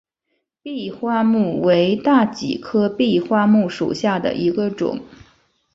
[0.63, 4.99] 闭花木为大戟科闭花木属下的一个种。